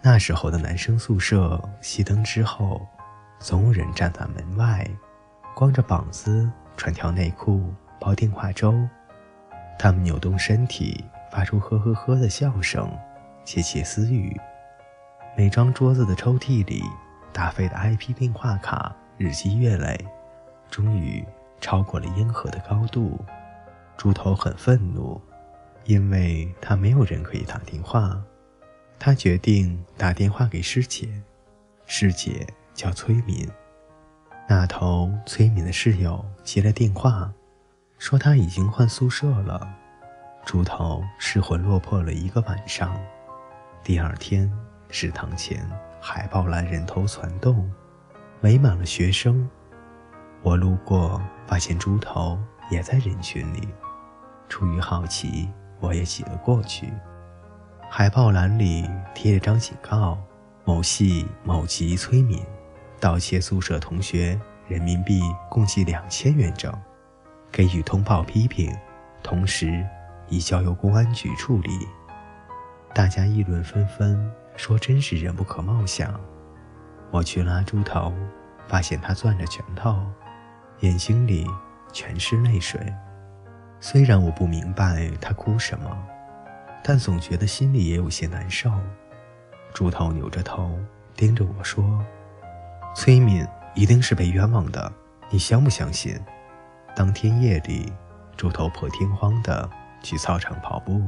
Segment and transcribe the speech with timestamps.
[0.00, 2.86] 那时候的男生宿舍熄灯之后，
[3.40, 4.88] 总有人站在门外，
[5.54, 8.74] 光着膀子穿条内裤煲电话粥。
[9.78, 12.90] 他们扭动身体，发出呵呵呵的笑声，
[13.44, 14.40] 窃窃私语。
[15.36, 16.82] 每张桌子的抽屉里，
[17.32, 19.98] 打飞的 IP 电话卡日积月累，
[20.70, 21.24] 终于
[21.60, 23.18] 超过了烟盒的高度。
[23.96, 25.20] 猪头很愤怒，
[25.84, 28.20] 因为他没有人可以打电话。
[28.98, 31.08] 他决定打电话给师姐，
[31.86, 33.48] 师姐叫崔敏。
[34.48, 37.32] 那头崔敏的室友接了电话，
[37.98, 39.68] 说他已经换宿舍了。
[40.44, 42.98] 猪头失魂落魄了一个晚上。
[43.84, 44.50] 第二天，
[44.88, 45.64] 食堂前
[46.00, 47.70] 海报栏人头攒动，
[48.40, 49.48] 围满了学生。
[50.42, 52.38] 我路过，发现猪头
[52.70, 53.68] 也在人群里。
[54.48, 56.92] 出于好奇，我也挤了过去。
[57.90, 60.18] 海报栏里贴着张警告：
[60.64, 62.44] 某系某级崔敏
[63.00, 66.70] 盗窃宿舍同学人民币共计两千元整，
[67.50, 68.76] 给予通报批评，
[69.22, 69.84] 同时
[70.28, 71.70] 已交由公安局处理。
[72.94, 76.12] 大家议论纷纷，说真是人不可貌相。
[77.10, 78.12] 我去拉猪头，
[78.66, 80.04] 发现他攥着拳头，
[80.80, 81.48] 眼睛里
[81.90, 82.80] 全是泪水。
[83.80, 85.98] 虽然我不明白他哭什么。
[86.82, 88.72] 但总觉得心里也有些难受。
[89.74, 90.78] 猪头扭着头
[91.14, 92.04] 盯着我说
[92.96, 94.92] ：“崔敏一定是被冤枉的，
[95.30, 96.18] 你相不相信？”
[96.96, 97.92] 当天夜里，
[98.36, 99.70] 猪头破天荒地
[100.02, 101.00] 去操场跑步，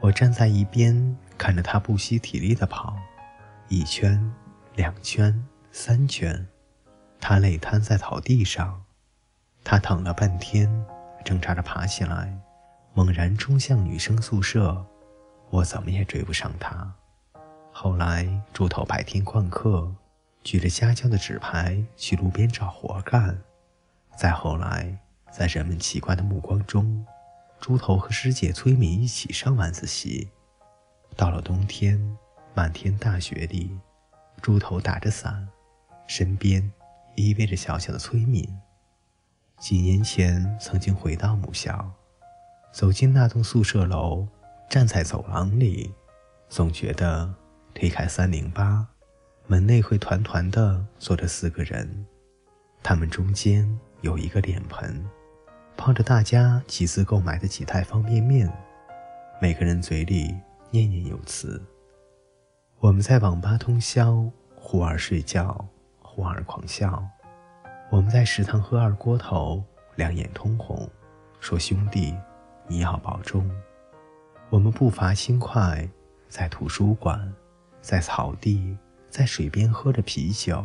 [0.00, 2.96] 我站在一边看着他不惜体力地跑，
[3.68, 4.32] 一圈、
[4.74, 6.46] 两圈、三圈，
[7.20, 8.82] 他累瘫在草地上，
[9.64, 10.68] 他躺了半天，
[11.24, 12.36] 挣扎着爬起来。
[12.94, 14.84] 猛然冲向女生宿舍，
[15.48, 16.92] 我怎么也追不上他。
[17.72, 19.90] 后来猪头白天旷课，
[20.44, 23.42] 举着家教的纸牌去路边找活干。
[24.14, 24.98] 再后来，
[25.30, 27.06] 在人们奇怪的目光中，
[27.58, 30.28] 猪头和师姐崔敏一起上晚自习。
[31.16, 31.98] 到了冬天，
[32.54, 33.74] 漫天大雪里，
[34.42, 35.48] 猪头打着伞，
[36.06, 36.70] 身边
[37.14, 38.46] 依偎着小小的崔敏。
[39.58, 41.90] 几年前曾经回到母校。
[42.72, 44.26] 走进那栋宿舍楼，
[44.68, 45.92] 站在走廊里，
[46.48, 47.32] 总觉得
[47.74, 48.86] 推开三零八，
[49.46, 52.06] 门内会团团的坐着四个人，
[52.82, 55.04] 他们中间有一个脸盆，
[55.76, 58.50] 泡着大家集资购买的几袋方便面，
[59.38, 60.34] 每个人嘴里
[60.70, 61.62] 念念有词。
[62.80, 64.24] 我们在网吧通宵，
[64.56, 65.68] 忽而睡觉，
[66.00, 67.06] 忽而狂笑。
[67.90, 69.62] 我们在食堂喝二锅头，
[69.96, 70.88] 两眼通红，
[71.38, 72.14] 说兄弟。
[72.66, 73.50] 你要保重。
[74.50, 75.88] 我们步伐轻快，
[76.28, 77.32] 在图书馆，
[77.80, 78.76] 在草地，
[79.08, 80.64] 在水边喝着啤酒，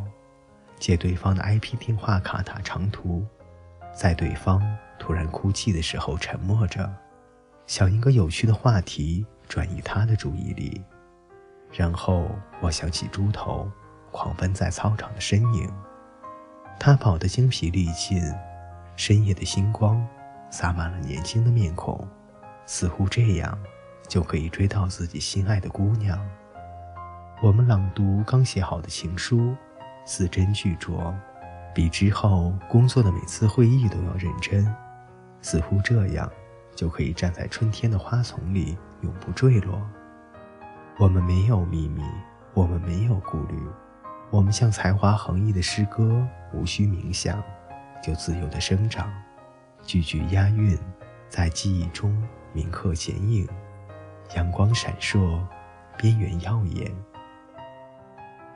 [0.77, 3.25] 借对方的 IP 电话卡打长途，
[3.93, 4.61] 在对方
[4.99, 6.93] 突然哭泣的时候沉默着，
[7.65, 10.81] 想一个有趣的话题转移他的注意力。
[11.71, 12.29] 然后
[12.61, 13.69] 我想起猪头
[14.11, 15.69] 狂奔在操场的身影，
[16.79, 18.21] 他跑得精疲力尽，
[18.95, 20.05] 深夜的星光。
[20.49, 22.07] 洒满了年轻的面孔，
[22.65, 23.57] 似乎这样
[24.07, 26.19] 就可以追到自己心爱的姑娘。
[27.41, 29.55] 我们朗读刚写好的情书，
[30.05, 31.13] 字斟句酌，
[31.75, 34.65] 比之后工作的每次会议都要认真。
[35.41, 36.29] 似乎这样
[36.75, 39.79] 就可以站在春天的花丛里永不坠落。
[40.97, 42.01] 我们没有秘密，
[42.55, 43.55] 我们没有顾虑，
[44.31, 47.41] 我们像才华横溢的诗歌，无需冥想
[48.01, 49.11] 就自由地生长。
[49.87, 50.77] 句句押韵，
[51.29, 52.21] 在记忆中
[52.51, 53.47] 铭刻剪影，
[54.35, 55.41] 阳光闪烁，
[55.97, 56.93] 边缘耀眼。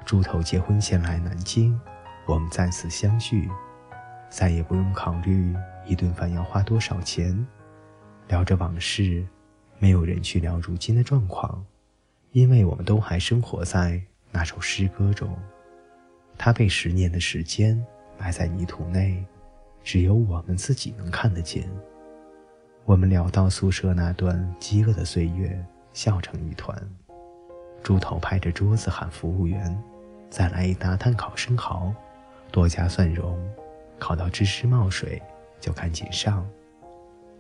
[0.04, 1.80] 猪头结婚前来南京，
[2.26, 3.50] 我们再次相聚，
[4.30, 5.56] 再也不用考虑
[5.86, 7.48] 一顿饭要花多少钱。
[8.28, 9.26] 聊着往事，
[9.80, 11.66] 没有人去聊如今的状况，
[12.34, 14.02] 因为我们都还生活在
[14.32, 15.34] 那首诗歌中。
[16.38, 17.82] 它被十年的时间
[18.20, 19.26] 埋在泥土内。
[19.84, 21.70] 只有我们自己能看得见。
[22.86, 25.64] 我们聊到宿舍那段饥饿的岁月，
[25.94, 26.76] 笑成一团。
[27.84, 29.78] 猪头拍着桌子喊服务员
[30.30, 31.94] ：“再来一大碳烤生蚝，
[32.52, 33.38] 多加蒜蓉，
[33.98, 35.22] 烤到芝士冒水
[35.60, 36.46] 就赶紧上。”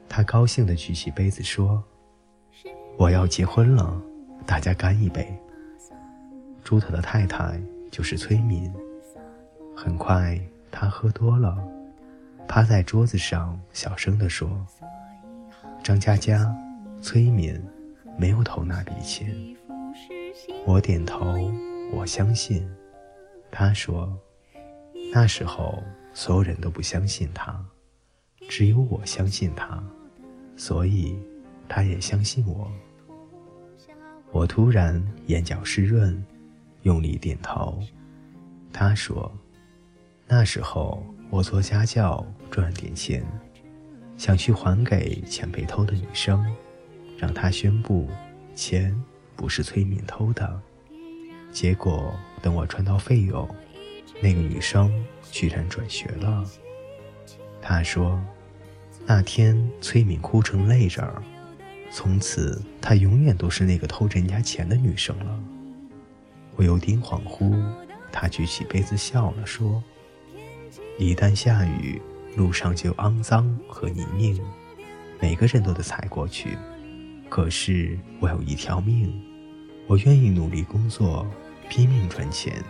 [0.09, 1.83] 他高兴地举起杯子说
[2.97, 4.01] ：“我要结婚了，
[4.45, 5.31] 大家干一杯。”
[6.63, 7.59] 猪头的太太
[7.89, 8.71] 就是崔敏。
[9.75, 10.39] 很快，
[10.69, 11.57] 他喝多了。
[12.47, 14.65] 趴在桌子上，小声地说
[15.81, 16.53] ：“张佳佳，
[17.01, 17.61] 崔敏
[18.17, 19.33] 没有投那笔钱。”
[20.65, 21.51] 我点头，
[21.93, 22.69] 我相信。
[23.49, 24.17] 他说
[25.13, 25.83] ：“那时候
[26.13, 27.63] 所有人都不相信他，
[28.49, 29.81] 只有我相信他，
[30.55, 31.17] 所以
[31.67, 32.71] 他也相信我。”
[34.31, 36.23] 我突然眼角湿润，
[36.83, 37.77] 用力点头。
[38.71, 39.29] 他说
[40.33, 43.21] ：“那时候我做家教赚点钱，
[44.15, 46.41] 想去还给钱被偷的女生，
[47.17, 48.07] 让她宣布
[48.55, 48.97] 钱
[49.35, 50.61] 不是催眠偷的。
[51.51, 53.45] 结果等我赚到费用，
[54.21, 54.89] 那个女生
[55.33, 56.49] 居然转学了。”
[57.61, 58.17] 她说
[59.05, 61.21] ：“那天催眠哭成泪人儿。”
[61.91, 65.43] 从此，她永远都是那个偷人家钱的女生了。
[66.55, 67.53] 我有点恍惚，
[68.13, 69.83] 她举起杯子笑了，说
[70.97, 72.01] ：“一旦下雨，
[72.35, 74.39] 路上就肮脏和泥泞，
[75.19, 76.57] 每个人都得踩过去。
[77.29, 79.13] 可是我有一条命，
[79.87, 81.25] 我愿意努力工作，
[81.69, 82.63] 拼命赚钱，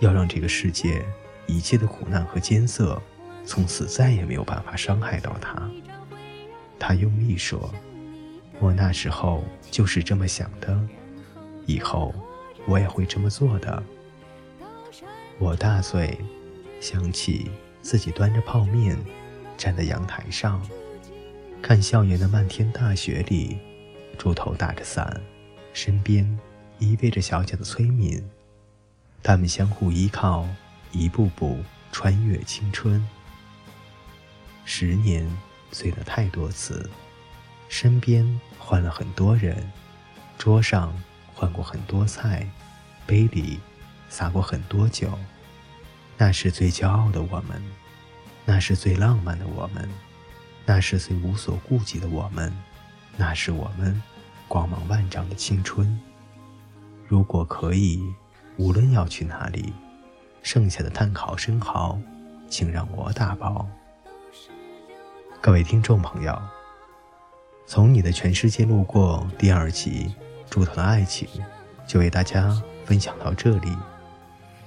[0.00, 1.04] 要让这个世界
[1.46, 3.00] 一切的苦难和艰涩，
[3.44, 5.70] 从此再也没有办法伤害到他。
[6.78, 7.72] 他用力说。
[8.62, 10.78] 我那时候就是这么想的，
[11.64, 12.14] 以后
[12.66, 13.82] 我也会这么做的。
[15.38, 16.18] 我大醉，
[16.80, 17.50] 想起
[17.82, 18.96] 自己端着泡面，
[19.56, 20.66] 站在阳台上，
[21.62, 23.58] 看校园的漫天大雪里，
[24.18, 25.20] 猪头打着伞，
[25.74, 26.26] 身边
[26.78, 28.26] 依偎着小小的崔敏，
[29.22, 30.48] 他们相互依靠，
[30.90, 31.58] 一步步
[31.92, 33.06] 穿越青春。
[34.64, 35.30] 十年
[35.70, 36.88] 醉了太多次。
[37.68, 39.70] 身边换了很多人，
[40.36, 40.92] 桌上
[41.34, 42.44] 换过很多菜，
[43.06, 43.60] 杯里
[44.08, 45.16] 洒过很多酒。
[46.22, 47.62] 那是最骄傲的我们，
[48.44, 49.88] 那是最浪漫的我们，
[50.66, 52.52] 那是最无所顾忌的我们，
[53.16, 54.00] 那是我们
[54.46, 55.98] 光芒万丈的青春。
[57.08, 58.04] 如果可以，
[58.58, 59.72] 无论要去哪里，
[60.42, 61.98] 剩下的碳烤生蚝，
[62.50, 63.66] 请让我打包。
[65.40, 66.38] 各位听众朋友。
[67.66, 70.14] 从你的全世界路过第二集，
[70.50, 71.26] 猪头的爱情
[71.86, 73.74] 就为大家分享到这里。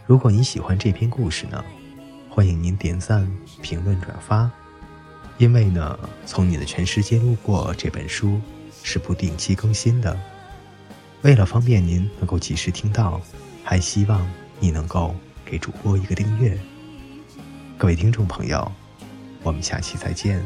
[0.05, 1.63] 如果你喜欢这篇故事呢，
[2.29, 3.25] 欢迎您点赞、
[3.61, 4.51] 评论、转发。
[5.37, 8.39] 因为呢，从你的全世界路过这本书
[8.83, 10.19] 是不定期更新的。
[11.21, 13.21] 为了方便您能够及时听到，
[13.63, 14.29] 还希望
[14.59, 15.15] 你能够
[15.45, 16.59] 给主播一个订阅。
[17.77, 18.69] 各位听众朋友，
[19.41, 20.45] 我们下期再见。